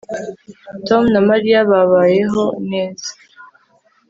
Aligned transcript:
Tom 0.87 1.03
na 1.13 1.21
Mariya 1.29 1.59
babayeho 1.71 2.43
neza 2.69 3.09